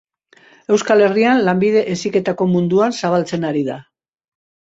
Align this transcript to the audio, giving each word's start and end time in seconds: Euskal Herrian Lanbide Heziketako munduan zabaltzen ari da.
Euskal 0.75 1.03
Herrian 1.07 1.41
Lanbide 1.49 1.83
Heziketako 1.91 2.47
munduan 2.53 2.97
zabaltzen 3.05 3.49
ari 3.51 3.65
da. 3.71 3.77